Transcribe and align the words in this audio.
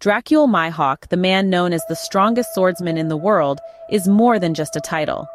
Dracule 0.00 0.48
Mihawk, 0.48 1.08
the 1.10 1.16
man 1.18 1.50
known 1.50 1.74
as 1.74 1.84
the 1.84 1.94
strongest 1.94 2.54
swordsman 2.54 2.96
in 2.96 3.08
the 3.08 3.18
world, 3.18 3.60
is 3.90 4.08
more 4.08 4.38
than 4.38 4.54
just 4.54 4.74
a 4.74 4.80
title. 4.80 5.28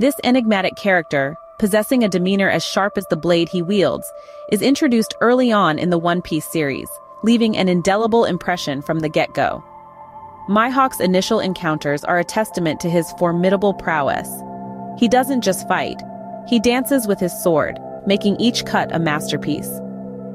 This 0.00 0.16
enigmatic 0.24 0.74
character, 0.74 1.36
possessing 1.60 2.02
a 2.02 2.08
demeanor 2.08 2.50
as 2.50 2.64
sharp 2.64 2.98
as 2.98 3.06
the 3.10 3.16
blade 3.16 3.48
he 3.48 3.62
wields, 3.62 4.12
is 4.50 4.60
introduced 4.60 5.14
early 5.20 5.52
on 5.52 5.78
in 5.78 5.90
the 5.90 6.00
One 6.00 6.20
Piece 6.20 6.50
series, 6.50 6.88
leaving 7.22 7.56
an 7.56 7.68
indelible 7.68 8.24
impression 8.24 8.82
from 8.82 8.98
the 8.98 9.08
get-go. 9.08 9.62
Mihawk's 10.48 10.98
initial 10.98 11.38
encounters 11.38 12.02
are 12.02 12.18
a 12.18 12.24
testament 12.24 12.80
to 12.80 12.90
his 12.90 13.12
formidable 13.20 13.74
prowess. 13.74 14.28
He 14.98 15.06
doesn't 15.06 15.42
just 15.42 15.68
fight, 15.68 16.02
he 16.48 16.58
dances 16.58 17.06
with 17.06 17.20
his 17.20 17.40
sword, 17.40 17.78
making 18.04 18.34
each 18.40 18.64
cut 18.64 18.92
a 18.92 18.98
masterpiece. 18.98 19.70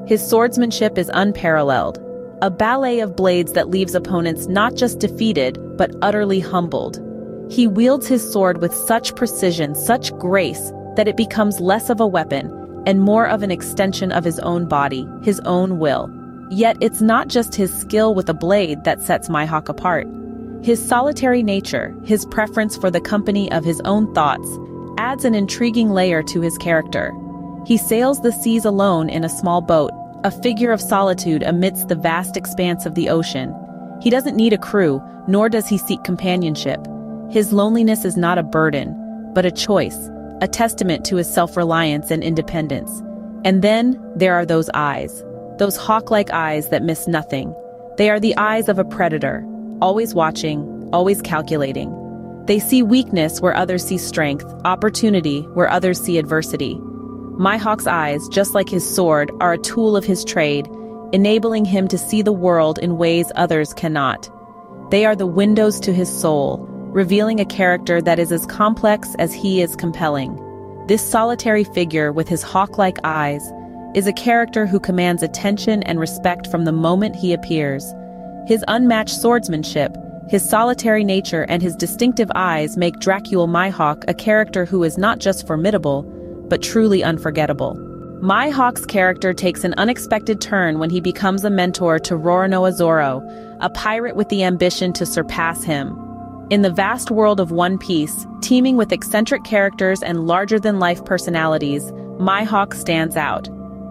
His 0.06 0.26
swordsmanship 0.26 0.96
is 0.96 1.10
unparalleled, 1.12 1.98
a 2.44 2.50
ballet 2.50 3.00
of 3.00 3.16
blades 3.16 3.54
that 3.54 3.70
leaves 3.70 3.94
opponents 3.94 4.48
not 4.48 4.74
just 4.74 4.98
defeated, 4.98 5.58
but 5.78 5.96
utterly 6.02 6.40
humbled. 6.40 7.00
He 7.50 7.66
wields 7.66 8.06
his 8.06 8.22
sword 8.32 8.60
with 8.60 8.74
such 8.74 9.16
precision, 9.16 9.74
such 9.74 10.12
grace, 10.18 10.70
that 10.96 11.08
it 11.08 11.16
becomes 11.16 11.58
less 11.58 11.88
of 11.88 12.00
a 12.00 12.06
weapon 12.06 12.52
and 12.86 13.00
more 13.00 13.26
of 13.26 13.42
an 13.42 13.50
extension 13.50 14.12
of 14.12 14.24
his 14.24 14.38
own 14.40 14.68
body, 14.68 15.08
his 15.22 15.40
own 15.46 15.78
will. 15.78 16.10
Yet 16.50 16.76
it's 16.82 17.00
not 17.00 17.28
just 17.28 17.54
his 17.54 17.72
skill 17.72 18.14
with 18.14 18.28
a 18.28 18.34
blade 18.34 18.84
that 18.84 19.00
sets 19.00 19.30
Mihawk 19.30 19.70
apart. 19.70 20.06
His 20.62 20.86
solitary 20.86 21.42
nature, 21.42 21.96
his 22.04 22.26
preference 22.26 22.76
for 22.76 22.90
the 22.90 23.00
company 23.00 23.50
of 23.52 23.64
his 23.64 23.80
own 23.86 24.12
thoughts, 24.12 24.58
adds 24.98 25.24
an 25.24 25.34
intriguing 25.34 25.92
layer 25.92 26.22
to 26.24 26.42
his 26.42 26.58
character. 26.58 27.10
He 27.66 27.78
sails 27.78 28.20
the 28.20 28.32
seas 28.32 28.66
alone 28.66 29.08
in 29.08 29.24
a 29.24 29.30
small 29.30 29.62
boat, 29.62 29.92
a 30.24 30.30
figure 30.30 30.72
of 30.72 30.80
solitude 30.80 31.42
amidst 31.42 31.88
the 31.88 31.94
vast 31.94 32.34
expanse 32.34 32.86
of 32.86 32.94
the 32.94 33.10
ocean. 33.10 33.54
He 34.00 34.08
doesn't 34.08 34.36
need 34.36 34.54
a 34.54 34.58
crew, 34.58 35.02
nor 35.28 35.50
does 35.50 35.68
he 35.68 35.76
seek 35.76 36.02
companionship. 36.02 36.80
His 37.30 37.52
loneliness 37.52 38.06
is 38.06 38.16
not 38.16 38.38
a 38.38 38.42
burden, 38.42 38.96
but 39.34 39.44
a 39.44 39.50
choice, 39.50 40.08
a 40.40 40.48
testament 40.48 41.04
to 41.06 41.16
his 41.16 41.32
self-reliance 41.32 42.10
and 42.10 42.24
independence. 42.24 43.02
And 43.44 43.60
then 43.60 44.00
there 44.16 44.34
are 44.34 44.46
those 44.46 44.70
eyes, 44.72 45.22
those 45.58 45.76
hawk-like 45.76 46.30
eyes 46.30 46.70
that 46.70 46.82
miss 46.82 47.06
nothing. 47.06 47.54
They 47.98 48.08
are 48.08 48.18
the 48.18 48.36
eyes 48.38 48.70
of 48.70 48.78
a 48.78 48.84
predator, 48.84 49.46
always 49.82 50.14
watching, 50.14 50.88
always 50.92 51.20
calculating. 51.20 51.92
They 52.46 52.58
see 52.58 52.82
weakness 52.82 53.42
where 53.42 53.54
others 53.54 53.84
see 53.84 53.98
strength, 53.98 54.46
opportunity 54.64 55.42
where 55.52 55.70
others 55.70 56.00
see 56.00 56.16
adversity. 56.16 56.78
Mihawk's 57.38 57.88
eyes, 57.88 58.28
just 58.28 58.54
like 58.54 58.68
his 58.68 58.88
sword, 58.88 59.32
are 59.40 59.54
a 59.54 59.58
tool 59.58 59.96
of 59.96 60.04
his 60.04 60.24
trade, 60.24 60.68
enabling 61.12 61.64
him 61.64 61.88
to 61.88 61.98
see 61.98 62.22
the 62.22 62.32
world 62.32 62.78
in 62.78 62.96
ways 62.96 63.32
others 63.34 63.74
cannot. 63.74 64.30
They 64.90 65.04
are 65.04 65.16
the 65.16 65.26
windows 65.26 65.80
to 65.80 65.92
his 65.92 66.08
soul, 66.08 66.58
revealing 66.92 67.40
a 67.40 67.44
character 67.44 68.00
that 68.00 68.20
is 68.20 68.30
as 68.30 68.46
complex 68.46 69.16
as 69.18 69.34
he 69.34 69.60
is 69.60 69.74
compelling. 69.74 70.40
This 70.86 71.02
solitary 71.02 71.64
figure 71.64 72.12
with 72.12 72.28
his 72.28 72.42
hawk-like 72.42 72.98
eyes 73.02 73.42
is 73.96 74.06
a 74.06 74.12
character 74.12 74.64
who 74.66 74.78
commands 74.78 75.22
attention 75.22 75.82
and 75.82 75.98
respect 75.98 76.46
from 76.46 76.64
the 76.64 76.72
moment 76.72 77.16
he 77.16 77.32
appears. 77.32 77.92
His 78.46 78.64
unmatched 78.68 79.20
swordsmanship, 79.20 79.96
his 80.28 80.48
solitary 80.48 81.02
nature 81.02 81.46
and 81.48 81.62
his 81.62 81.74
distinctive 81.74 82.30
eyes 82.34 82.76
make 82.76 82.94
Dracule 82.96 83.48
Mihawk 83.48 84.04
a 84.06 84.14
character 84.14 84.64
who 84.64 84.84
is 84.84 84.96
not 84.96 85.18
just 85.18 85.46
formidable, 85.46 86.02
but 86.48 86.62
truly 86.62 87.02
unforgettable. 87.02 87.76
Mihawk's 88.20 88.86
character 88.86 89.34
takes 89.34 89.64
an 89.64 89.74
unexpected 89.76 90.40
turn 90.40 90.78
when 90.78 90.88
he 90.88 91.00
becomes 91.00 91.44
a 91.44 91.50
mentor 91.50 91.98
to 91.98 92.14
Roronoa 92.14 92.72
Zoro, 92.72 93.22
a 93.60 93.68
pirate 93.68 94.16
with 94.16 94.28
the 94.30 94.42
ambition 94.42 94.92
to 94.94 95.04
surpass 95.04 95.62
him. 95.62 95.98
In 96.50 96.62
the 96.62 96.70
vast 96.70 97.10
world 97.10 97.40
of 97.40 97.50
One 97.50 97.76
Piece, 97.78 98.26
teeming 98.40 98.76
with 98.76 98.92
eccentric 98.92 99.44
characters 99.44 100.02
and 100.02 100.26
larger-than-life 100.26 101.04
personalities, 101.04 101.90
Mihawk 102.18 102.74
stands 102.74 103.16
out. 103.16 103.48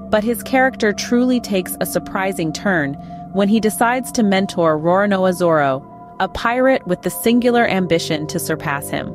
But 0.09 0.23
his 0.23 0.43
character 0.43 0.93
truly 0.93 1.39
takes 1.39 1.75
a 1.79 1.85
surprising 1.85 2.53
turn 2.53 2.93
when 3.33 3.49
he 3.49 3.59
decides 3.59 4.11
to 4.13 4.23
mentor 4.23 4.79
Roronoa 4.79 5.33
Zoro, 5.33 5.83
a 6.19 6.27
pirate 6.27 6.85
with 6.87 7.01
the 7.01 7.09
singular 7.09 7.67
ambition 7.67 8.27
to 8.27 8.39
surpass 8.39 8.89
him. 8.89 9.13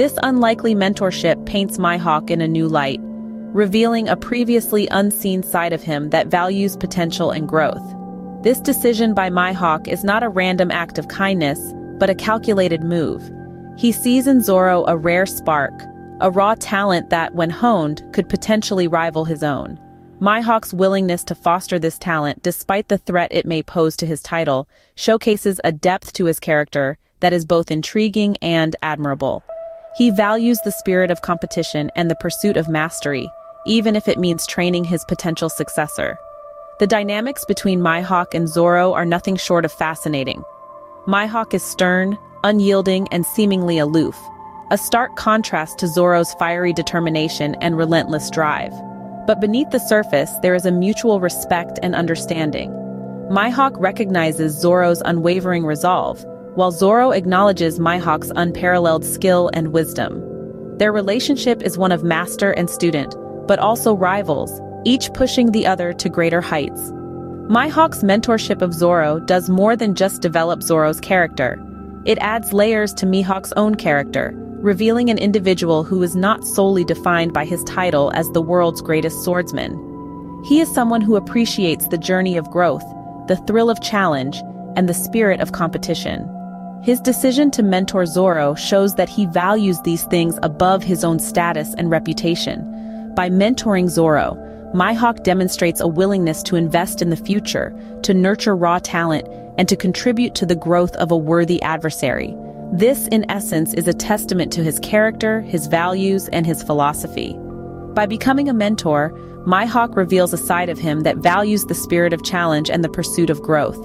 This 0.00 0.18
unlikely 0.22 0.74
mentorship 0.74 1.44
paints 1.44 1.76
Mihawk 1.76 2.30
in 2.30 2.40
a 2.40 2.48
new 2.48 2.68
light, 2.68 3.00
revealing 3.02 4.08
a 4.08 4.16
previously 4.16 4.88
unseen 4.90 5.42
side 5.42 5.74
of 5.74 5.82
him 5.82 6.08
that 6.08 6.28
values 6.28 6.74
potential 6.74 7.30
and 7.30 7.46
growth. 7.46 7.82
This 8.42 8.60
decision 8.60 9.12
by 9.12 9.28
Mihawk 9.28 9.86
is 9.86 10.02
not 10.02 10.22
a 10.22 10.30
random 10.30 10.70
act 10.70 10.96
of 10.96 11.08
kindness, 11.08 11.60
but 11.98 12.08
a 12.08 12.14
calculated 12.14 12.82
move. 12.82 13.30
He 13.76 13.92
sees 13.92 14.26
in 14.26 14.42
Zoro 14.42 14.86
a 14.86 14.96
rare 14.96 15.26
spark, 15.26 15.74
a 16.22 16.30
raw 16.30 16.54
talent 16.58 17.10
that, 17.10 17.34
when 17.34 17.50
honed, 17.50 18.02
could 18.14 18.30
potentially 18.30 18.88
rival 18.88 19.26
his 19.26 19.42
own. 19.42 19.78
Mihawk's 20.18 20.72
willingness 20.72 21.24
to 21.24 21.34
foster 21.34 21.78
this 21.78 21.98
talent, 21.98 22.42
despite 22.42 22.88
the 22.88 22.96
threat 22.96 23.30
it 23.32 23.44
may 23.44 23.62
pose 23.62 23.98
to 23.98 24.06
his 24.06 24.22
title, 24.22 24.66
showcases 24.94 25.60
a 25.62 25.72
depth 25.72 26.14
to 26.14 26.24
his 26.24 26.40
character 26.40 26.96
that 27.20 27.34
is 27.34 27.44
both 27.44 27.70
intriguing 27.70 28.38
and 28.40 28.74
admirable. 28.80 29.44
He 29.96 30.10
values 30.10 30.60
the 30.60 30.72
spirit 30.72 31.10
of 31.10 31.22
competition 31.22 31.90
and 31.96 32.10
the 32.10 32.16
pursuit 32.16 32.56
of 32.56 32.68
mastery, 32.68 33.30
even 33.66 33.96
if 33.96 34.08
it 34.08 34.18
means 34.18 34.46
training 34.46 34.84
his 34.84 35.04
potential 35.04 35.48
successor. 35.48 36.18
The 36.78 36.86
dynamics 36.86 37.44
between 37.44 37.80
Mihawk 37.80 38.32
and 38.32 38.48
Zoro 38.48 38.94
are 38.94 39.04
nothing 39.04 39.36
short 39.36 39.64
of 39.64 39.72
fascinating. 39.72 40.42
Mihawk 41.06 41.52
is 41.52 41.62
stern, 41.62 42.16
unyielding, 42.44 43.08
and 43.08 43.26
seemingly 43.26 43.78
aloof, 43.78 44.16
a 44.70 44.78
stark 44.78 45.16
contrast 45.16 45.78
to 45.80 45.88
Zoro's 45.88 46.32
fiery 46.34 46.72
determination 46.72 47.56
and 47.56 47.76
relentless 47.76 48.30
drive. 48.30 48.72
But 49.26 49.40
beneath 49.40 49.70
the 49.70 49.78
surface, 49.78 50.30
there 50.40 50.54
is 50.54 50.64
a 50.64 50.72
mutual 50.72 51.20
respect 51.20 51.78
and 51.82 51.94
understanding. 51.94 52.70
Mihawk 53.30 53.74
recognizes 53.78 54.58
Zoro's 54.58 55.02
unwavering 55.04 55.66
resolve, 55.66 56.24
while 56.54 56.70
Zoro 56.70 57.10
acknowledges 57.10 57.78
Mihawk's 57.78 58.32
unparalleled 58.34 59.04
skill 59.04 59.50
and 59.52 59.72
wisdom. 59.72 60.22
Their 60.78 60.92
relationship 60.92 61.62
is 61.62 61.78
one 61.78 61.92
of 61.92 62.04
master 62.04 62.52
and 62.52 62.68
student, 62.68 63.14
but 63.46 63.58
also 63.58 63.94
rivals, 63.94 64.60
each 64.84 65.12
pushing 65.12 65.52
the 65.52 65.66
other 65.66 65.92
to 65.92 66.08
greater 66.08 66.40
heights. 66.40 66.90
Mihawk's 67.50 68.02
mentorship 68.02 68.62
of 68.62 68.72
Zoro 68.72 69.18
does 69.20 69.50
more 69.50 69.76
than 69.76 69.94
just 69.94 70.22
develop 70.22 70.62
Zoro's 70.62 71.00
character. 71.00 71.60
It 72.04 72.18
adds 72.18 72.52
layers 72.52 72.94
to 72.94 73.06
Mihawk's 73.06 73.52
own 73.56 73.74
character, 73.74 74.32
revealing 74.60 75.10
an 75.10 75.18
individual 75.18 75.84
who 75.84 76.02
is 76.02 76.14
not 76.14 76.44
solely 76.44 76.84
defined 76.84 77.32
by 77.32 77.44
his 77.44 77.64
title 77.64 78.10
as 78.14 78.30
the 78.30 78.42
world's 78.42 78.80
greatest 78.80 79.24
swordsman. 79.24 79.72
He 80.44 80.60
is 80.60 80.72
someone 80.72 81.00
who 81.00 81.16
appreciates 81.16 81.88
the 81.88 81.98
journey 81.98 82.36
of 82.36 82.50
growth, 82.50 82.84
the 83.26 83.42
thrill 83.46 83.68
of 83.68 83.82
challenge, 83.82 84.40
and 84.76 84.88
the 84.88 84.94
spirit 84.94 85.40
of 85.40 85.52
competition. 85.52 86.26
His 86.82 86.98
decision 86.98 87.50
to 87.52 87.62
mentor 87.62 88.06
Zoro 88.06 88.54
shows 88.54 88.94
that 88.94 89.10
he 89.10 89.26
values 89.26 89.78
these 89.82 90.04
things 90.04 90.38
above 90.42 90.82
his 90.82 91.04
own 91.04 91.18
status 91.18 91.74
and 91.74 91.90
reputation. 91.90 93.12
By 93.14 93.28
mentoring 93.28 93.88
Zoro, 93.90 94.34
Mihawk 94.74 95.22
demonstrates 95.22 95.80
a 95.80 95.88
willingness 95.88 96.42
to 96.44 96.56
invest 96.56 97.02
in 97.02 97.10
the 97.10 97.16
future, 97.16 97.74
to 98.02 98.14
nurture 98.14 98.56
raw 98.56 98.78
talent, 98.78 99.28
and 99.58 99.68
to 99.68 99.76
contribute 99.76 100.34
to 100.36 100.46
the 100.46 100.54
growth 100.54 100.96
of 100.96 101.10
a 101.10 101.16
worthy 101.16 101.60
adversary. 101.60 102.34
This, 102.72 103.08
in 103.08 103.30
essence, 103.30 103.74
is 103.74 103.86
a 103.86 103.92
testament 103.92 104.50
to 104.54 104.62
his 104.62 104.78
character, 104.78 105.42
his 105.42 105.66
values, 105.66 106.28
and 106.28 106.46
his 106.46 106.62
philosophy. 106.62 107.36
By 107.92 108.06
becoming 108.06 108.48
a 108.48 108.54
mentor, 108.54 109.10
Mihawk 109.46 109.96
reveals 109.96 110.32
a 110.32 110.38
side 110.38 110.70
of 110.70 110.78
him 110.78 111.00
that 111.00 111.18
values 111.18 111.64
the 111.64 111.74
spirit 111.74 112.14
of 112.14 112.24
challenge 112.24 112.70
and 112.70 112.82
the 112.82 112.88
pursuit 112.88 113.28
of 113.28 113.42
growth. 113.42 113.78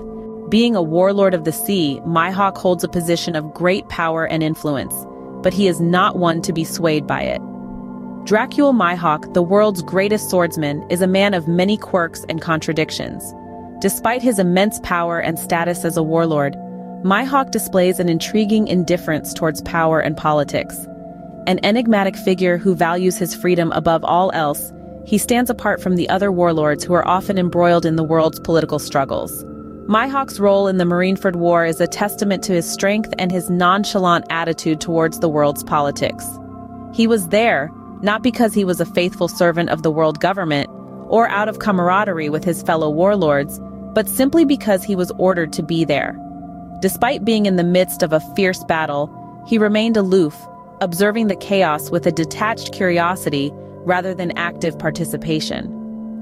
Being 0.55 0.73
a 0.73 0.81
warlord 0.81 1.33
of 1.33 1.43
the 1.43 1.51
sea, 1.51 1.99
Mihawk 2.07 2.55
holds 2.55 2.81
a 2.81 2.87
position 2.87 3.35
of 3.35 3.53
great 3.53 3.89
power 3.89 4.25
and 4.25 4.41
influence, 4.41 4.95
but 5.43 5.53
he 5.53 5.67
is 5.67 5.81
not 5.81 6.17
one 6.17 6.41
to 6.43 6.53
be 6.53 6.63
swayed 6.63 7.05
by 7.05 7.23
it. 7.23 7.41
Dracule 8.23 8.73
Mihawk, 8.73 9.33
the 9.33 9.43
world's 9.43 9.81
greatest 9.81 10.29
swordsman, 10.29 10.89
is 10.89 11.01
a 11.01 11.07
man 11.07 11.33
of 11.33 11.45
many 11.45 11.75
quirks 11.75 12.23
and 12.29 12.41
contradictions. 12.41 13.21
Despite 13.81 14.21
his 14.21 14.39
immense 14.39 14.79
power 14.79 15.19
and 15.19 15.37
status 15.37 15.83
as 15.83 15.97
a 15.97 16.03
warlord, 16.03 16.55
Mihawk 17.03 17.51
displays 17.51 17.99
an 17.99 18.07
intriguing 18.07 18.69
indifference 18.69 19.33
towards 19.33 19.61
power 19.63 19.99
and 19.99 20.15
politics. 20.15 20.87
An 21.47 21.59
enigmatic 21.63 22.15
figure 22.15 22.57
who 22.57 22.75
values 22.75 23.17
his 23.17 23.35
freedom 23.35 23.73
above 23.73 24.05
all 24.05 24.31
else, 24.31 24.71
he 25.05 25.17
stands 25.17 25.49
apart 25.49 25.81
from 25.81 25.97
the 25.97 26.07
other 26.07 26.31
warlords 26.31 26.85
who 26.85 26.93
are 26.93 27.05
often 27.05 27.37
embroiled 27.37 27.85
in 27.85 27.97
the 27.97 28.05
world's 28.05 28.39
political 28.39 28.79
struggles. 28.79 29.43
Mihawk's 29.87 30.39
role 30.39 30.67
in 30.67 30.77
the 30.77 30.83
Marineford 30.83 31.35
War 31.35 31.63
is 31.63 31.79
a 31.79 31.85
testament 31.85 32.43
to 32.45 32.53
his 32.53 32.67
strength 32.67 33.13
and 33.19 33.31
his 33.31 33.51
nonchalant 33.51 34.25
attitude 34.31 34.81
towards 34.81 35.19
the 35.19 35.29
world's 35.29 35.63
politics. 35.63 36.27
He 36.91 37.05
was 37.05 37.27
there, 37.27 37.69
not 38.01 38.23
because 38.23 38.55
he 38.55 38.65
was 38.65 38.81
a 38.81 38.85
faithful 38.87 39.27
servant 39.27 39.69
of 39.69 39.83
the 39.83 39.91
world 39.91 40.19
government, 40.19 40.71
or 41.07 41.29
out 41.29 41.47
of 41.47 41.59
camaraderie 41.59 42.29
with 42.29 42.43
his 42.43 42.63
fellow 42.63 42.89
warlords, 42.89 43.61
but 43.93 44.09
simply 44.09 44.43
because 44.43 44.83
he 44.83 44.95
was 44.95 45.11
ordered 45.19 45.53
to 45.53 45.61
be 45.61 45.85
there. 45.85 46.17
Despite 46.81 47.23
being 47.23 47.45
in 47.45 47.55
the 47.55 47.63
midst 47.63 48.01
of 48.01 48.11
a 48.11 48.19
fierce 48.35 48.63
battle, 48.63 49.43
he 49.45 49.59
remained 49.59 49.97
aloof, 49.97 50.35
observing 50.81 51.27
the 51.27 51.35
chaos 51.35 51.91
with 51.91 52.07
a 52.07 52.11
detached 52.11 52.73
curiosity 52.73 53.51
rather 53.83 54.15
than 54.15 54.35
active 54.35 54.79
participation. 54.79 55.71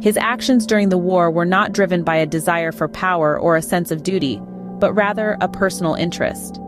His 0.03 0.17
actions 0.17 0.65
during 0.65 0.89
the 0.89 0.97
war 0.97 1.31
were 1.31 1.45
not 1.45 1.71
driven 1.71 2.03
by 2.03 2.17
a 2.17 2.25
desire 2.25 2.73
for 2.73 2.89
power 2.89 3.39
or 3.39 3.55
a 3.55 3.61
sense 3.61 3.89
of 3.89 4.03
duty, 4.03 4.38
but 4.77 4.91
rather 4.91 5.38
a 5.39 5.47
personal 5.47 5.94
interest. 5.94 6.59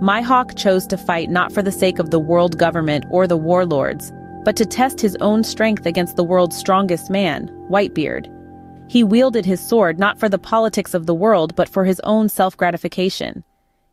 Mihawk 0.00 0.56
chose 0.56 0.86
to 0.86 0.96
fight 0.96 1.30
not 1.30 1.50
for 1.50 1.62
the 1.62 1.72
sake 1.72 1.98
of 1.98 2.10
the 2.10 2.20
world 2.20 2.58
government 2.58 3.06
or 3.10 3.26
the 3.26 3.36
warlords, 3.36 4.12
but 4.44 4.54
to 4.54 4.64
test 4.64 5.00
his 5.00 5.16
own 5.16 5.42
strength 5.42 5.84
against 5.84 6.14
the 6.14 6.22
world's 6.22 6.56
strongest 6.56 7.10
man, 7.10 7.48
Whitebeard. 7.68 8.28
He 8.88 9.02
wielded 9.02 9.44
his 9.44 9.60
sword 9.60 9.98
not 9.98 10.20
for 10.20 10.28
the 10.28 10.38
politics 10.38 10.94
of 10.94 11.06
the 11.06 11.14
world 11.14 11.56
but 11.56 11.68
for 11.68 11.84
his 11.84 11.98
own 12.04 12.28
self-gratification. 12.28 13.42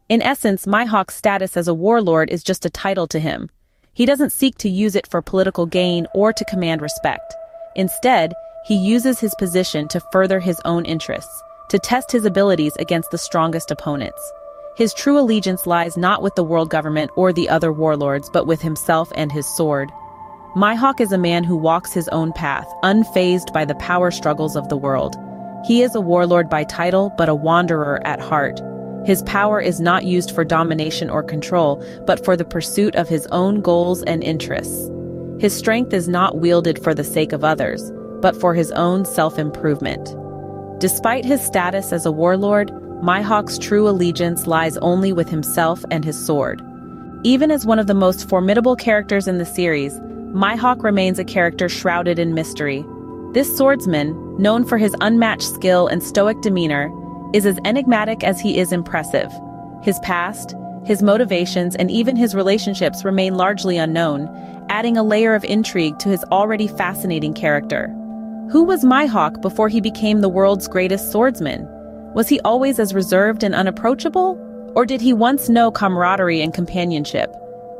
In 0.07 0.21
essence, 0.21 0.67
Mihawk's 0.67 1.15
status 1.15 1.57
as 1.57 1.67
a 1.67 1.73
warlord 1.73 2.29
is 2.29 2.43
just 2.43 2.63
a 2.63 2.69
title 2.69 3.07
to 3.07 3.19
him. 3.19 3.49
He 3.95 4.05
doesn't 4.05 4.33
seek 4.33 4.55
to 4.59 4.69
use 4.69 4.95
it 4.95 5.07
for 5.07 5.23
political 5.23 5.65
gain 5.65 6.05
or 6.13 6.31
to 6.31 6.45
command 6.45 6.83
respect. 6.83 7.33
Instead, 7.75 8.33
he 8.67 8.75
uses 8.75 9.17
his 9.17 9.33
position 9.35 9.87
to 9.87 10.01
further 10.11 10.41
his 10.41 10.59
own 10.65 10.83
interests, 10.83 11.41
to 11.69 11.79
test 11.79 12.11
his 12.11 12.25
abilities 12.25 12.75
against 12.79 13.11
the 13.11 13.17
strongest 13.17 13.71
opponents. 13.71 14.19
His 14.75 14.93
true 14.93 15.17
allegiance 15.17 15.65
lies 15.65 15.95
not 15.95 16.21
with 16.21 16.35
the 16.35 16.43
world 16.43 16.69
government 16.69 17.09
or 17.15 17.31
the 17.31 17.47
other 17.47 17.71
warlords, 17.71 18.29
but 18.29 18.45
with 18.45 18.61
himself 18.61 19.09
and 19.15 19.31
his 19.31 19.47
sword. 19.55 19.89
Mihawk 20.57 20.99
is 20.99 21.13
a 21.13 21.17
man 21.17 21.45
who 21.45 21.55
walks 21.55 21.93
his 21.93 22.09
own 22.09 22.33
path, 22.33 22.67
unfazed 22.83 23.53
by 23.53 23.63
the 23.63 23.75
power 23.75 24.11
struggles 24.11 24.57
of 24.57 24.67
the 24.67 24.77
world. 24.77 25.15
He 25.65 25.81
is 25.81 25.95
a 25.95 26.01
warlord 26.01 26.49
by 26.49 26.65
title, 26.65 27.13
but 27.17 27.29
a 27.29 27.35
wanderer 27.35 28.05
at 28.05 28.19
heart. 28.19 28.59
His 29.05 29.23
power 29.23 29.61
is 29.61 29.79
not 29.79 30.03
used 30.03 30.31
for 30.31 30.43
domination 30.43 31.09
or 31.09 31.23
control, 31.23 31.81
but 32.05 32.25
for 32.25 32.35
the 32.35 32.43
pursuit 32.43 32.95
of 32.95 33.07
his 33.07 33.27
own 33.27 33.61
goals 33.61 34.03
and 34.03 34.21
interests. 34.25 34.91
His 35.39 35.55
strength 35.55 35.93
is 35.93 36.09
not 36.09 36.39
wielded 36.39 36.83
for 36.83 36.93
the 36.93 37.05
sake 37.05 37.31
of 37.31 37.45
others, 37.45 37.91
but 38.21 38.35
for 38.35 38.53
his 38.53 38.71
own 38.71 39.05
self-improvement. 39.05 40.15
Despite 40.79 41.25
his 41.25 41.41
status 41.41 41.91
as 41.91 42.05
a 42.05 42.11
warlord, 42.11 42.71
Mihawk's 43.01 43.57
true 43.57 43.87
allegiance 43.87 44.47
lies 44.47 44.77
only 44.77 45.13
with 45.13 45.29
himself 45.29 45.83
and 45.91 46.03
his 46.03 46.23
sword. 46.23 46.61
Even 47.23 47.51
as 47.51 47.65
one 47.65 47.79
of 47.79 47.87
the 47.87 47.93
most 47.93 48.27
formidable 48.29 48.75
characters 48.75 49.27
in 49.27 49.37
the 49.37 49.45
series, 49.45 49.93
Mihawk 50.33 50.83
remains 50.83 51.19
a 51.19 51.25
character 51.25 51.69
shrouded 51.69 52.19
in 52.19 52.33
mystery. 52.33 52.85
This 53.33 53.55
swordsman, 53.55 54.37
known 54.37 54.65
for 54.65 54.77
his 54.77 54.95
unmatched 55.01 55.53
skill 55.53 55.87
and 55.87 56.03
stoic 56.03 56.41
demeanor, 56.41 56.91
is 57.33 57.45
as 57.45 57.59
enigmatic 57.65 58.23
as 58.23 58.39
he 58.39 58.57
is 58.57 58.71
impressive. 58.71 59.31
His 59.83 59.99
past, 59.99 60.55
his 60.85 61.03
motivations, 61.03 61.75
and 61.75 61.91
even 61.91 62.15
his 62.15 62.33
relationships 62.33 63.03
remain 63.03 63.35
largely 63.35 63.77
unknown, 63.77 64.29
adding 64.69 64.95
a 64.95 65.03
layer 65.03 65.35
of 65.35 65.43
intrigue 65.43 65.99
to 65.99 66.09
his 66.09 66.23
already 66.25 66.67
fascinating 66.67 67.33
character. 67.33 67.93
Who 68.49 68.63
was 68.63 68.85
Mihawk 68.85 69.41
before 69.41 69.67
he 69.67 69.81
became 69.81 70.21
the 70.21 70.29
world's 70.29 70.69
greatest 70.69 71.11
swordsman? 71.11 71.67
Was 72.13 72.29
he 72.29 72.39
always 72.41 72.79
as 72.79 72.93
reserved 72.93 73.43
and 73.43 73.53
unapproachable? 73.53 74.41
Or 74.73 74.85
did 74.85 75.01
he 75.01 75.11
once 75.11 75.49
know 75.49 75.69
camaraderie 75.69 76.41
and 76.41 76.53
companionship? 76.53 77.29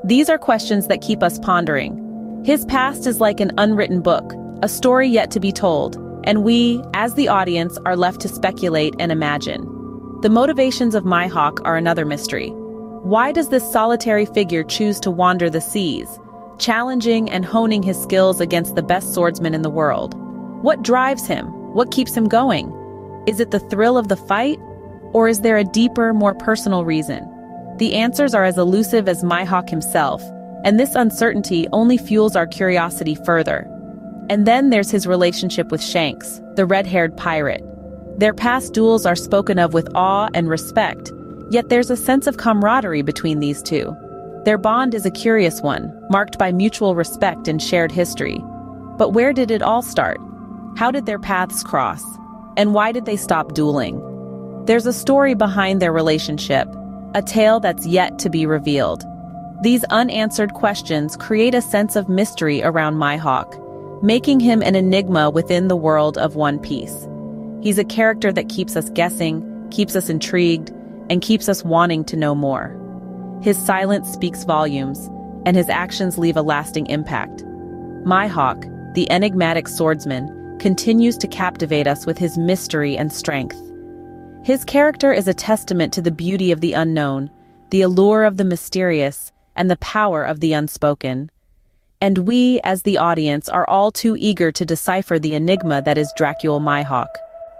These 0.03 0.29
are 0.29 0.37
questions 0.37 0.87
that 0.87 0.99
keep 1.01 1.23
us 1.23 1.39
pondering. 1.39 2.43
His 2.43 2.65
past 2.65 3.07
is 3.07 3.21
like 3.21 3.39
an 3.39 3.53
unwritten 3.57 4.01
book, 4.01 4.33
a 4.61 4.67
story 4.67 5.07
yet 5.07 5.31
to 5.31 5.39
be 5.39 5.53
told, 5.53 5.95
and 6.25 6.43
we, 6.43 6.83
as 6.93 7.13
the 7.13 7.29
audience, 7.29 7.77
are 7.85 7.95
left 7.95 8.19
to 8.21 8.27
speculate 8.27 8.93
and 8.99 9.09
imagine. 9.09 9.61
The 10.21 10.29
motivations 10.29 10.95
of 10.95 11.05
Mihawk 11.05 11.61
are 11.63 11.77
another 11.77 12.05
mystery. 12.05 12.49
Why 12.49 13.31
does 13.31 13.47
this 13.47 13.71
solitary 13.71 14.25
figure 14.25 14.65
choose 14.65 14.99
to 14.99 15.11
wander 15.11 15.49
the 15.49 15.61
seas, 15.61 16.19
challenging 16.57 17.29
and 17.29 17.45
honing 17.45 17.83
his 17.83 17.97
skills 18.01 18.41
against 18.41 18.75
the 18.75 18.83
best 18.83 19.13
swordsmen 19.13 19.53
in 19.53 19.61
the 19.61 19.69
world? 19.69 20.21
What 20.67 20.81
drives 20.81 21.25
him? 21.25 21.45
What 21.73 21.91
keeps 21.91 22.13
him 22.13 22.27
going? 22.27 22.73
Is 23.25 23.39
it 23.39 23.51
the 23.51 23.59
thrill 23.61 23.97
of 23.97 24.09
the 24.09 24.17
fight? 24.17 24.59
Or 25.13 25.29
is 25.29 25.39
there 25.39 25.55
a 25.55 25.63
deeper, 25.63 26.13
more 26.13 26.35
personal 26.35 26.83
reason? 26.83 27.23
The 27.77 27.93
answers 27.93 28.33
are 28.33 28.43
as 28.43 28.57
elusive 28.57 29.07
as 29.07 29.23
Mihawk 29.23 29.69
himself, 29.69 30.21
and 30.65 30.77
this 30.77 30.93
uncertainty 30.93 31.69
only 31.71 31.97
fuels 31.97 32.35
our 32.35 32.45
curiosity 32.45 33.15
further. 33.15 33.65
And 34.29 34.45
then 34.45 34.69
there's 34.69 34.91
his 34.91 35.07
relationship 35.07 35.71
with 35.71 35.81
Shanks, 35.81 36.41
the 36.57 36.65
red-haired 36.65 37.15
pirate. 37.15 37.63
Their 38.19 38.33
past 38.33 38.73
duels 38.73 39.05
are 39.05 39.15
spoken 39.15 39.59
of 39.59 39.73
with 39.73 39.87
awe 39.95 40.27
and 40.33 40.49
respect, 40.49 41.13
yet 41.49 41.69
there's 41.69 41.91
a 41.91 41.95
sense 41.95 42.27
of 42.27 42.35
camaraderie 42.35 43.03
between 43.03 43.39
these 43.39 43.63
two. 43.63 43.95
Their 44.43 44.57
bond 44.57 44.93
is 44.93 45.05
a 45.05 45.11
curious 45.11 45.61
one, 45.61 45.97
marked 46.09 46.37
by 46.37 46.51
mutual 46.51 46.93
respect 46.93 47.47
and 47.47 47.63
shared 47.63 47.93
history. 47.93 48.43
But 48.97 49.11
where 49.13 49.31
did 49.31 49.49
it 49.49 49.61
all 49.61 49.81
start? 49.81 50.19
How 50.77 50.91
did 50.91 51.07
their 51.07 51.17
paths 51.17 51.63
cross? 51.63 52.03
And 52.55 52.75
why 52.75 52.91
did 52.91 53.05
they 53.05 53.17
stop 53.17 53.55
dueling? 53.55 53.99
There's 54.65 54.85
a 54.85 54.93
story 54.93 55.33
behind 55.33 55.81
their 55.81 55.91
relationship, 55.91 56.67
a 57.15 57.23
tale 57.23 57.59
that's 57.59 57.87
yet 57.87 58.19
to 58.19 58.29
be 58.29 58.45
revealed. 58.45 59.03
These 59.63 59.83
unanswered 59.85 60.53
questions 60.53 61.17
create 61.17 61.55
a 61.55 61.63
sense 61.63 61.95
of 61.95 62.09
mystery 62.09 62.61
around 62.61 62.97
Mihawk, 62.97 64.03
making 64.03 64.39
him 64.39 64.61
an 64.61 64.75
enigma 64.75 65.31
within 65.31 65.67
the 65.67 65.75
world 65.75 66.15
of 66.19 66.35
One 66.35 66.59
Piece. 66.59 67.07
He's 67.63 67.79
a 67.79 67.83
character 67.83 68.31
that 68.31 68.49
keeps 68.49 68.75
us 68.75 68.91
guessing, 68.91 69.67
keeps 69.71 69.95
us 69.95 70.09
intrigued, 70.09 70.69
and 71.09 71.23
keeps 71.23 71.49
us 71.49 71.63
wanting 71.63 72.05
to 72.05 72.15
know 72.15 72.35
more. 72.35 72.77
His 73.41 73.57
silence 73.57 74.13
speaks 74.13 74.43
volumes, 74.43 75.09
and 75.43 75.57
his 75.57 75.69
actions 75.69 76.19
leave 76.19 76.37
a 76.37 76.43
lasting 76.43 76.85
impact. 76.85 77.43
Mihawk, 78.05 78.93
the 78.93 79.09
enigmatic 79.09 79.67
swordsman, 79.67 80.36
continues 80.59 81.17
to 81.17 81.27
captivate 81.27 81.87
us 81.87 82.05
with 82.05 82.17
his 82.17 82.37
mystery 82.37 82.97
and 82.97 83.11
strength. 83.11 83.61
His 84.43 84.63
character 84.63 85.11
is 85.11 85.27
a 85.27 85.33
testament 85.33 85.93
to 85.93 86.01
the 86.01 86.11
beauty 86.11 86.51
of 86.51 86.61
the 86.61 86.73
unknown, 86.73 87.29
the 87.69 87.81
allure 87.81 88.23
of 88.23 88.37
the 88.37 88.45
mysterious, 88.45 89.31
and 89.55 89.69
the 89.69 89.77
power 89.77 90.23
of 90.23 90.39
the 90.39 90.53
unspoken. 90.53 91.29
And 91.99 92.19
we, 92.19 92.61
as 92.63 92.83
the 92.83 92.97
audience, 92.97 93.49
are 93.49 93.67
all 93.67 93.91
too 93.91 94.15
eager 94.17 94.51
to 94.51 94.65
decipher 94.65 95.19
the 95.19 95.33
enigma 95.33 95.81
that 95.81 95.97
is 95.97 96.13
Dracule 96.17 96.61
Mihawk. 96.61 97.09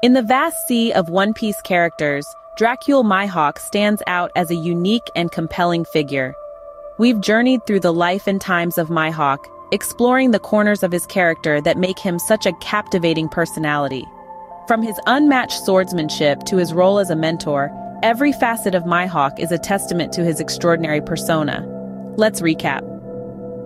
In 0.04 0.14
the 0.14 0.22
vast 0.22 0.68
sea 0.68 0.94
of 0.94 1.10
One 1.10 1.34
Piece 1.34 1.60
characters, 1.64 2.26
Dracule 2.60 3.04
Mihawk 3.04 3.58
stands 3.60 4.02
out 4.08 4.32
as 4.36 4.52
a 4.52 4.56
unique 4.56 5.10
and 5.16 5.32
compelling 5.32 5.86
figure. 5.86 6.34
We've 7.00 7.20
journeyed 7.20 7.66
through 7.66 7.82
the 7.82 7.94
life 7.94 8.28
and 8.28 8.40
times 8.40 8.78
of 8.78 8.90
Mihawk, 8.90 9.40
exploring 9.72 10.32
the 10.32 10.40
corners 10.40 10.84
of 10.84 10.92
his 10.92 11.06
character 11.06 11.60
that 11.62 11.78
make 11.78 12.00
him 12.00 12.20
such 12.20 12.46
a 12.46 12.54
captivating 12.54 13.28
personality. 13.28 14.06
From 14.68 14.82
his 14.82 15.00
unmatched 15.08 15.64
swordsmanship 15.66 16.44
to 16.46 16.58
his 16.58 16.74
role 16.74 17.00
as 17.00 17.10
a 17.10 17.16
mentor, 17.16 17.72
every 18.04 18.32
facet 18.34 18.76
of 18.76 18.84
Mihawk 18.84 19.40
is 19.40 19.52
a 19.52 19.58
testament 19.58 20.14
to 20.14 20.24
his 20.24 20.40
extraordinary 20.40 21.02
persona. 21.02 21.66
Let's 22.18 22.42
recap. 22.42 22.82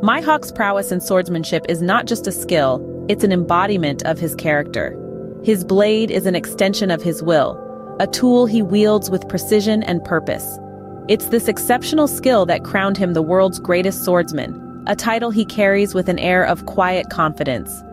Mihawk's 0.02 0.52
prowess 0.52 0.92
in 0.92 1.02
swordsmanship 1.02 1.66
is 1.70 1.82
not 1.82 2.08
just 2.08 2.28
a 2.28 2.32
skill, 2.32 2.86
it's 3.08 3.24
an 3.24 3.32
embodiment 3.32 4.04
of 4.04 4.20
his 4.20 4.36
character. 4.36 4.98
His 5.44 5.64
blade 5.64 6.12
is 6.12 6.26
an 6.26 6.36
extension 6.36 6.92
of 6.92 7.02
his 7.02 7.22
will, 7.22 7.58
a 8.00 8.08
tool 8.08 8.46
he 8.46 8.62
wields 8.62 9.10
with 9.10 9.28
precision 9.28 9.84
and 9.84 10.04
purpose. 10.04 10.58
It's 11.08 11.28
this 11.28 11.48
exceptional 11.48 12.08
skill 12.08 12.46
that 12.46 12.64
crowned 12.64 12.98
him 12.98 13.14
the 13.14 13.22
world's 13.22 13.60
greatest 13.60 14.06
swordsman, 14.06 14.71
a 14.88 14.96
title 14.96 15.32
he 15.32 15.46
carries 15.46 15.94
with 15.94 16.10
an 16.10 16.20
air 16.20 16.44
of 16.44 16.66
quiet 16.66 17.10
confidence. 17.10 17.84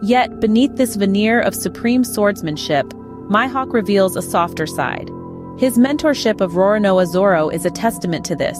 Yet, 0.00 0.40
beneath 0.40 0.76
this 0.76 0.96
veneer 0.96 1.40
of 1.40 1.54
supreme 1.54 2.04
swordsmanship, 2.04 2.86
Mihawk 3.28 3.72
reveals 3.72 4.16
a 4.16 4.22
softer 4.22 4.66
side. 4.66 5.10
His 5.58 5.76
mentorship 5.76 6.40
of 6.40 6.52
Roronoa 6.52 7.06
Zoro 7.06 7.48
is 7.48 7.66
a 7.66 7.70
testament 7.70 8.24
to 8.26 8.36
this. 8.36 8.58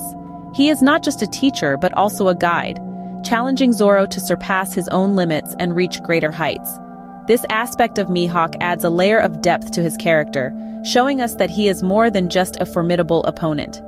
He 0.55 0.69
is 0.69 0.83
not 0.83 1.03
just 1.03 1.23
a 1.23 1.27
teacher, 1.29 1.77
but 1.77 1.95
also 1.95 2.29
a 2.29 2.35
guide, 2.35 2.81
challenging 3.25 3.73
Zoro 3.73 4.05
to 4.07 4.21
surpass 4.21 4.75
his 4.75 4.89
own 4.89 5.15
limits 5.15 5.55
and 5.59 5.77
reach 5.77 6.03
greater 6.03 6.33
heights. 6.33 6.79
This 7.27 7.45
aspect 7.51 7.99
of 7.99 8.09
Mihawk 8.09 8.57
adds 8.61 8.85
a 8.85 8.91
layer 8.91 9.19
of 9.19 9.43
depth 9.43 9.71
to 9.73 9.83
his 9.83 9.97
character, 9.97 10.53
showing 10.85 11.21
us 11.21 11.35
that 11.37 11.51
he 11.51 11.69
is 11.69 11.83
more 11.83 12.11
than 12.11 12.31
just 12.31 12.61
a 12.61 12.67
formidable 12.67 13.23
opponent. 13.25 13.81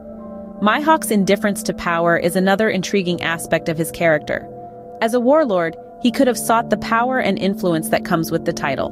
Mihawk's 0.61 1.11
indifference 1.11 1.63
to 1.63 1.73
power 1.73 2.19
is 2.19 2.37
another 2.37 2.69
intriguing 2.69 3.23
aspect 3.23 3.71
of 3.71 3.79
his 3.79 3.91
character. 3.91 4.47
As 5.01 5.15
a 5.15 5.21
warlord, 5.21 5.75
he 6.03 6.11
could 6.11 6.27
have 6.27 6.37
sought 6.37 6.69
the 6.69 6.77
power 6.77 7.19
and 7.19 7.39
influence 7.39 7.89
that 7.89 8.05
comes 8.05 8.31
with 8.31 8.45
the 8.45 8.53
title. 8.53 8.91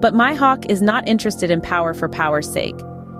But 0.00 0.14
Mihawk 0.14 0.64
is 0.70 0.80
not 0.80 1.06
interested 1.06 1.50
in 1.50 1.60
power 1.60 1.92
for 1.92 2.08
power's 2.08 2.50
sake. 2.50 2.74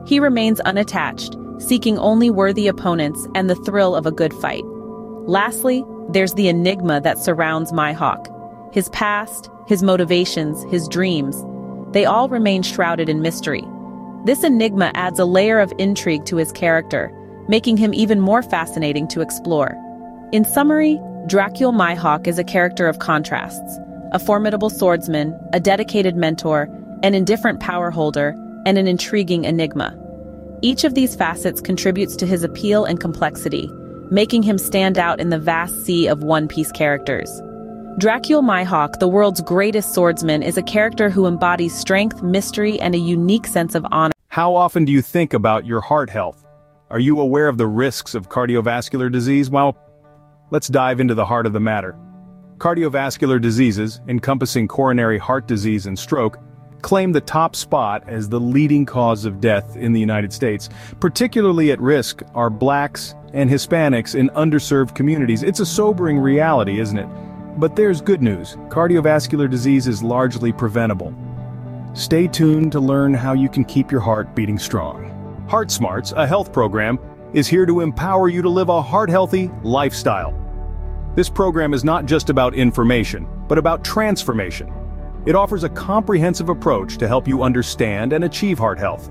He 0.07 0.19
remains 0.19 0.59
unattached, 0.61 1.37
seeking 1.59 1.99
only 1.99 2.31
worthy 2.31 2.67
opponents 2.67 3.29
and 3.35 3.51
the 3.51 3.57
thrill 3.57 3.95
of 3.95 4.07
a 4.07 4.11
good 4.11 4.33
fight. 4.35 4.65
Lastly, 5.27 5.85
there's 6.09 6.33
the 6.33 6.49
enigma 6.49 6.99
that 7.03 7.19
surrounds 7.19 7.73
Mihawk. 7.73 8.27
His 8.75 8.89
past, 8.89 9.51
his 9.67 9.83
motivations, 9.83 10.65
his 10.73 10.89
dreams, 10.89 11.37
they 11.93 12.07
all 12.07 12.31
remain 12.31 12.63
shrouded 12.63 13.11
in 13.11 13.21
mystery. 13.21 13.65
This 14.25 14.45
enigma 14.45 14.93
adds 14.95 15.19
a 15.19 15.27
layer 15.27 15.61
of 15.61 15.75
intrigue 15.77 16.25
to 16.27 16.37
his 16.37 16.53
character, 16.53 17.13
making 17.49 17.77
him 17.77 17.93
even 17.95 18.21
more 18.21 18.43
fascinating 18.43 19.09
to 19.09 19.21
explore. 19.21 19.77
In 20.33 20.45
summary, 20.45 20.99
Dracule 21.27 21.75
Mihawk 21.75 22.27
is 22.27 22.39
a 22.39 22.45
character 22.45 22.89
of 22.89 22.99
contrasts, 22.99 23.79
a 24.13 24.19
formidable 24.19 24.71
swordsman, 24.71 25.39
a 25.53 25.61
dedicated 25.61 26.17
mentor, 26.17 26.69
an 27.03 27.15
indifferent 27.15 27.61
power 27.61 27.91
holder, 27.91 28.35
and 28.67 28.79
an 28.79 28.87
intriguing 28.87 29.45
enigma. 29.45 29.99
Each 30.63 30.85
of 30.85 30.95
these 30.95 31.17
facets 31.17 31.61
contributes 31.61 32.15
to 32.17 32.27
his 32.27 32.45
appeal 32.45 32.85
and 32.85 33.01
complexity, 33.01 33.69
making 34.11 34.43
him 34.43 34.59
stand 34.59 34.99
out 34.99 35.21
in 35.21 35.31
the 35.31 35.39
vast 35.39 35.85
sea 35.85 36.07
of 36.07 36.23
One 36.23 36.47
Piece 36.47 36.71
characters. 36.71 37.31
Dracule 37.99 38.43
Mihawk, 38.43 39.01
the 39.01 39.09
world's 39.09 39.43
greatest 39.43 39.93
swordsman, 39.93 40.43
is 40.43 40.57
a 40.57 40.63
character 40.63 41.11
who 41.11 41.27
embodies 41.27 41.75
strength, 41.75 42.23
mystery, 42.23 42.81
and 42.81 42.95
a 42.95 42.99
unique 42.99 43.47
sense 43.47 43.75
of 43.75 43.85
honor. 43.91 44.13
How 44.29 44.55
often 44.55 44.85
do 44.85 44.93
you 44.93 45.03
think 45.03 45.35
about 45.35 45.67
your 45.67 45.81
heart 45.81 46.09
health? 46.09 46.43
Are 46.93 47.01
you 47.01 47.21
aware 47.21 47.49
of 47.49 47.57
the 47.57 47.67
risks 47.67 48.15
of 48.15 48.29
cardiovascular 48.29 49.11
disease? 49.11 49.49
Well, 49.49 49.79
let's 50.51 50.69
dive 50.69 51.01
into 51.01 51.15
the 51.15 51.25
heart 51.25 51.47
of 51.47 51.55
the 51.55 51.59
matter. 51.59 51.97
Cardiovascular 52.59 53.41
diseases, 53.41 54.03
encompassing 54.09 54.69
coronary 54.69 55.17
heart 55.17 55.49
disease 55.49 55.87
and 55.87 55.99
stroke, 55.99 56.39
claim 56.83 57.11
the 57.11 57.23
top 57.23 57.57
spot 57.57 58.07
as 58.09 58.29
the 58.29 58.39
leading 58.39 58.85
cause 58.85 59.25
of 59.25 59.41
death 59.41 59.75
in 59.75 59.95
the 59.95 60.01
United 60.01 60.35
States. 60.35 60.69
Particularly 61.01 61.73
at 61.73 61.81
risk 61.81 62.21
are 62.35 62.51
blacks 62.51 63.15
and 63.33 63.49
Hispanics 63.49 64.15
in 64.15 64.29
underserved 64.31 64.95
communities. 64.95 65.43
It's 65.43 65.61
a 65.61 65.67
sobering 65.67 66.19
reality, 66.19 66.79
isn't 66.79 66.99
it? 66.99 67.09
But 67.57 67.75
there's 67.75 68.03
good 68.03 68.21
news. 68.21 68.57
Cardiovascular 68.69 69.49
disease 69.49 69.89
is 69.89 70.03
largely 70.03 70.53
preventable. 70.53 71.15
Stay 71.95 72.29
tuned 72.29 72.71
to 72.73 72.81
learn 72.81 73.15
how 73.15 73.33
you 73.33 73.49
can 73.49 73.65
keep 73.65 73.91
your 73.91 74.03
heart 74.03 74.35
beating 74.35 74.59
strong. 74.59 75.09
Heart 75.53 75.71
Smarts, 75.71 76.13
a 76.13 76.27
health 76.27 76.51
program, 76.51 76.99
is 77.35 77.47
here 77.47 77.67
to 77.67 77.81
empower 77.81 78.31
you 78.31 78.41
to 78.41 78.49
live 78.49 78.71
a 78.71 78.81
heart-healthy 78.81 79.51
lifestyle. 79.63 80.33
This 81.15 81.29
program 81.29 81.75
is 81.75 81.85
not 81.85 82.07
just 82.07 82.31
about 82.31 82.55
information, 82.55 83.29
but 83.49 83.59
about 83.59 83.85
transformation. 83.85 84.73
It 85.27 85.35
offers 85.35 85.65
a 85.65 85.69
comprehensive 85.69 86.49
approach 86.49 86.97
to 86.97 87.07
help 87.07 87.29
you 87.29 87.43
understand 87.43 88.15
and 88.15 88.25
achieve 88.25 88.59
heart 88.59 88.79
health. 88.79 89.11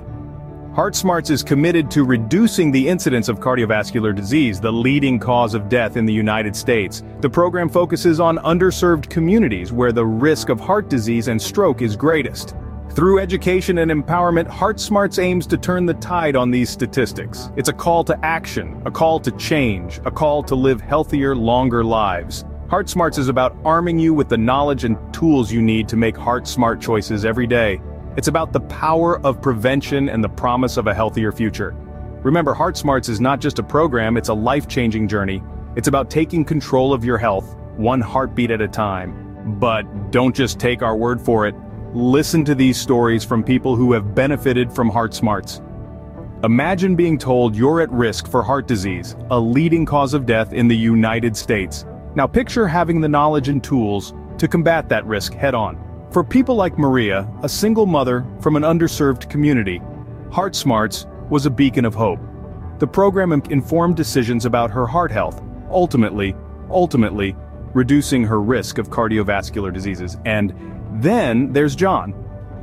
Heart 0.73 0.95
Smarts 0.95 1.29
is 1.29 1.43
committed 1.43 1.91
to 1.91 2.03
reducing 2.03 2.71
the 2.71 2.89
incidence 2.89 3.29
of 3.29 3.39
cardiovascular 3.39 4.15
disease, 4.15 4.59
the 4.59 4.73
leading 4.73 5.19
cause 5.19 5.53
of 5.53 5.69
death 5.69 5.95
in 5.95 6.07
the 6.07 6.13
United 6.13 6.55
States. 6.55 7.03
The 7.19 7.29
program 7.29 7.69
focuses 7.69 8.19
on 8.19 8.39
underserved 8.39 9.11
communities 9.11 9.71
where 9.71 9.91
the 9.91 10.07
risk 10.07 10.49
of 10.49 10.59
heart 10.59 10.89
disease 10.89 11.27
and 11.27 11.39
stroke 11.39 11.83
is 11.83 11.95
greatest. 11.95 12.55
Through 12.93 13.19
education 13.19 13.77
and 13.77 13.89
empowerment, 13.89 14.47
Heart 14.47 14.77
Smarts 14.77 15.17
aims 15.17 15.47
to 15.47 15.57
turn 15.57 15.85
the 15.85 15.93
tide 15.93 16.35
on 16.35 16.51
these 16.51 16.69
statistics. 16.69 17.49
It's 17.55 17.69
a 17.69 17.73
call 17.73 18.03
to 18.03 18.19
action, 18.21 18.81
a 18.85 18.91
call 18.91 19.17
to 19.21 19.31
change, 19.31 20.01
a 20.03 20.11
call 20.11 20.43
to 20.43 20.55
live 20.55 20.81
healthier, 20.81 21.33
longer 21.33 21.85
lives. 21.85 22.43
Heart 22.69 22.89
Smarts 22.89 23.17
is 23.17 23.29
about 23.29 23.55
arming 23.63 23.97
you 23.97 24.13
with 24.13 24.27
the 24.27 24.37
knowledge 24.37 24.83
and 24.83 24.97
tools 25.13 25.53
you 25.53 25.61
need 25.61 25.87
to 25.87 25.95
make 25.95 26.17
heart-smart 26.17 26.81
choices 26.81 27.23
every 27.23 27.47
day. 27.47 27.81
It's 28.17 28.27
about 28.27 28.51
the 28.51 28.59
power 28.61 29.25
of 29.25 29.41
prevention 29.41 30.09
and 30.09 30.21
the 30.21 30.29
promise 30.29 30.75
of 30.75 30.87
a 30.87 30.93
healthier 30.93 31.31
future. 31.31 31.71
Remember, 32.23 32.53
Heart 32.53 32.75
Smarts 32.75 33.07
is 33.07 33.21
not 33.21 33.39
just 33.39 33.57
a 33.57 33.63
program, 33.63 34.17
it's 34.17 34.29
a 34.29 34.33
life-changing 34.33 35.07
journey. 35.07 35.41
It's 35.77 35.87
about 35.87 36.09
taking 36.09 36.43
control 36.43 36.93
of 36.93 37.05
your 37.05 37.17
health, 37.17 37.55
one 37.77 38.01
heartbeat 38.01 38.51
at 38.51 38.59
a 38.59 38.67
time. 38.67 39.57
But 39.61 40.11
don't 40.11 40.35
just 40.35 40.59
take 40.59 40.81
our 40.81 40.97
word 40.97 41.21
for 41.21 41.47
it. 41.47 41.55
Listen 41.93 42.45
to 42.45 42.55
these 42.55 42.79
stories 42.79 43.25
from 43.25 43.43
people 43.43 43.75
who 43.75 43.91
have 43.91 44.15
benefited 44.15 44.71
from 44.71 44.89
Heart 44.89 45.13
Smarts. 45.13 45.61
Imagine 46.45 46.95
being 46.95 47.17
told 47.17 47.53
you're 47.53 47.81
at 47.81 47.91
risk 47.91 48.29
for 48.29 48.41
heart 48.41 48.65
disease, 48.65 49.17
a 49.29 49.37
leading 49.37 49.85
cause 49.85 50.13
of 50.13 50.25
death 50.25 50.53
in 50.53 50.69
the 50.69 50.77
United 50.77 51.35
States. 51.35 51.85
Now 52.15 52.27
picture 52.27 52.65
having 52.65 53.01
the 53.01 53.09
knowledge 53.09 53.49
and 53.49 53.61
tools 53.61 54.13
to 54.37 54.47
combat 54.47 54.87
that 54.87 55.05
risk 55.05 55.33
head-on. 55.33 56.07
For 56.11 56.23
people 56.23 56.55
like 56.55 56.77
Maria, 56.77 57.29
a 57.43 57.49
single 57.49 57.85
mother 57.85 58.25
from 58.39 58.55
an 58.55 58.63
underserved 58.63 59.29
community, 59.29 59.81
Heart 60.31 60.55
Smarts 60.55 61.07
was 61.29 61.45
a 61.45 61.51
beacon 61.51 61.83
of 61.83 61.93
hope. 61.93 62.21
The 62.79 62.87
program 62.87 63.33
informed 63.33 63.97
decisions 63.97 64.45
about 64.45 64.71
her 64.71 64.87
heart 64.87 65.11
health, 65.11 65.43
ultimately, 65.69 66.37
ultimately, 66.69 67.35
reducing 67.73 68.23
her 68.23 68.41
risk 68.41 68.77
of 68.77 68.89
cardiovascular 68.89 69.73
diseases. 69.73 70.15
And 70.23 70.53
then 71.01 71.51
there's 71.51 71.75
John, 71.75 72.13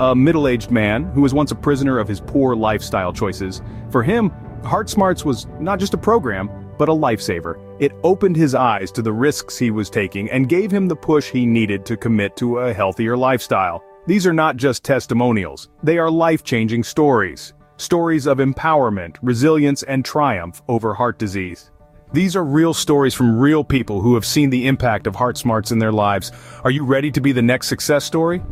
a 0.00 0.14
middle-aged 0.14 0.71
man 0.71 1.04
who 1.12 1.23
was 1.23 1.35
once 1.35 1.50
a 1.50 1.57
prisoner 1.57 1.99
of 1.99 2.09
his 2.09 2.21
poor 2.21 2.54
lifestyle 2.54 3.12
choices. 3.12 3.62
For 3.90 4.02
him, 4.02 4.30
Heart 4.64 4.88
Smarts 4.90 5.25
was 5.25 5.47
not 5.61 5.78
just 5.78 5.95
a 5.95 5.99
program, 5.99 6.50
but 6.78 6.88
a 6.88 6.92
lifesaver. 6.92 7.59
It 7.80 7.92
opened 8.04 8.37
his 8.37 8.54
eyes 8.54 8.92
to 8.92 9.02
the 9.02 9.12
risks 9.12 9.59
he 9.59 9.71
was 9.71 9.90
taking 9.90 10.30
and 10.30 10.49
gave 10.49 10.71
him 10.71 10.87
the 10.87 10.97
push 10.97 11.30
he 11.30 11.47
needed 11.47 11.85
to 11.87 11.97
commit 11.97 12.37
to 12.37 12.59
a 12.59 12.73
healthier 12.73 13.16
lifestyle. 13.16 13.83
These 14.07 14.26
are 14.26 14.33
not 14.33 14.57
just 14.57 14.85
testimonials, 14.85 15.68
they 15.83 15.99
are 15.99 16.11
life-changing 16.11 16.85
stories. 16.85 17.54
Stories 17.76 18.26
of 18.26 18.38
empowerment, 18.38 19.16
resilience, 19.23 19.83
and 19.85 20.04
triumph 20.04 20.62
over 20.68 20.95
heart 20.95 21.18
disease. 21.18 21.71
These 22.10 22.36
are 22.36 22.44
real 22.44 22.72
stories 22.72 23.12
from 23.12 23.38
real 23.38 23.62
people 23.62 24.00
who 24.00 24.14
have 24.14 24.24
seen 24.24 24.48
the 24.48 24.66
impact 24.66 25.06
of 25.06 25.14
Heart 25.14 25.36
Smarts 25.36 25.72
in 25.72 25.78
their 25.78 25.92
lives. 25.92 26.32
Are 26.64 26.70
you 26.70 26.82
ready 26.82 27.10
to 27.10 27.20
be 27.20 27.32
the 27.32 27.42
next 27.42 27.68
success 27.68 28.02
story? 28.02 28.42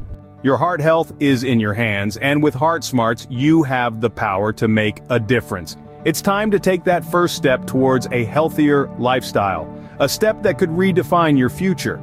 Your 0.42 0.58
heart 0.58 0.78
health 0.78 1.10
is 1.20 1.42
in 1.42 1.58
your 1.58 1.72
hands, 1.72 2.18
and 2.18 2.42
with 2.42 2.52
Heart 2.52 2.84
Smarts, 2.84 3.26
you 3.30 3.62
have 3.62 4.02
the 4.02 4.10
power 4.10 4.52
to 4.52 4.68
make 4.68 5.00
a 5.08 5.18
difference. 5.18 5.78
It's 6.04 6.20
time 6.20 6.50
to 6.50 6.60
take 6.60 6.84
that 6.84 7.02
first 7.02 7.34
step 7.34 7.66
towards 7.66 8.06
a 8.12 8.25
healthier 8.25 8.88
lifestyle, 8.98 9.66
a 10.00 10.08
step 10.08 10.42
that 10.42 10.58
could 10.58 10.70
redefine 10.70 11.38
your 11.38 11.48
future. 11.48 11.96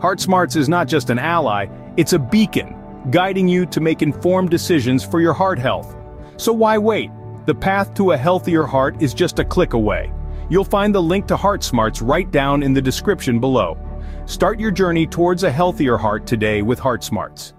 Heart 0.00 0.18
Smarts 0.18 0.56
is 0.56 0.68
not 0.68 0.88
just 0.88 1.10
an 1.10 1.20
ally, 1.20 1.66
it's 1.96 2.12
a 2.12 2.18
beacon, 2.18 2.74
guiding 3.12 3.46
you 3.46 3.66
to 3.66 3.80
make 3.80 4.02
informed 4.02 4.50
decisions 4.50 5.04
for 5.04 5.20
your 5.20 5.32
heart 5.32 5.60
health. 5.60 5.94
So 6.38 6.52
why 6.52 6.76
wait? 6.76 7.12
The 7.46 7.54
path 7.54 7.94
to 7.94 8.10
a 8.10 8.16
healthier 8.16 8.64
heart 8.64 9.00
is 9.00 9.14
just 9.14 9.38
a 9.38 9.44
click 9.44 9.74
away. 9.74 10.12
You'll 10.50 10.64
find 10.64 10.94
the 10.94 11.02
link 11.02 11.26
to 11.26 11.36
Heart 11.36 11.62
Smarts 11.62 12.00
right 12.00 12.30
down 12.30 12.62
in 12.62 12.72
the 12.72 12.80
description 12.80 13.38
below. 13.38 13.76
Start 14.24 14.58
your 14.58 14.70
journey 14.70 15.06
towards 15.06 15.42
a 15.42 15.52
healthier 15.52 15.98
heart 15.98 16.26
today 16.26 16.62
with 16.62 16.78
Heart 16.78 17.04
Smarts. 17.04 17.52